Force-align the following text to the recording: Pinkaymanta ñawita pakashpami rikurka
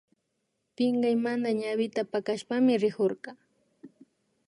Pinkaymanta 0.75 1.49
ñawita 1.59 2.01
pakashpami 2.11 2.73
rikurka 2.83 3.31